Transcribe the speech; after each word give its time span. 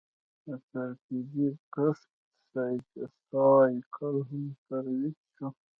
د 0.45 0.47
ترکیبي 0.69 1.47
کښت 1.75 2.09
سایکل 2.51 4.15
هم 4.29 4.45
ترویج 4.67 5.17
شو. 5.35 5.47